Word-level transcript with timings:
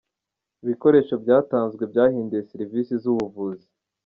Ibikoresho 0.63 1.13
byatanzwe 1.23 1.83
byahinduye 1.91 2.47
serivisi 2.51 2.93
z’ubuvuzi 3.01 3.67